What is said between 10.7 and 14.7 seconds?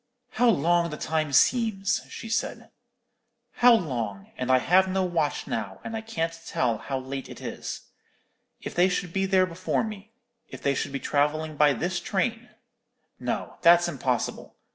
should be travelling by this train. No, that's impossible.